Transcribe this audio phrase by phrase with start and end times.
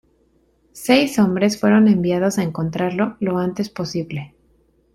[0.73, 4.33] Seis hombres fueron enviados a encontrarlo lo antes posible.